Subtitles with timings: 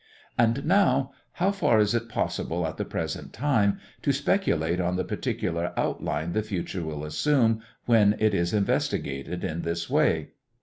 [0.35, 5.03] And now, how far is it possible at the present time to speculate on the
[5.03, 10.29] particular outline the future will assume when it is investigated in this way?